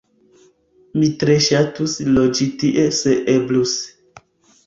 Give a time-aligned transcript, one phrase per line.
[1.01, 3.77] Mi tre ŝatus loĝi tie se eblus